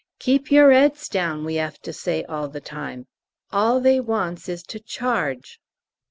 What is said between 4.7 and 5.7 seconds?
charge."